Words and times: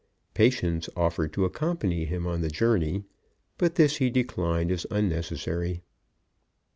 Patience 0.33 0.89
offered 0.95 1.31
to 1.33 1.45
accompany 1.45 2.05
him 2.05 2.25
on 2.25 2.41
the 2.41 2.49
journey, 2.49 3.03
but 3.59 3.75
this 3.75 3.97
he 3.97 4.09
declined 4.09 4.71
as 4.71 4.87
unnecessary. 4.89 5.83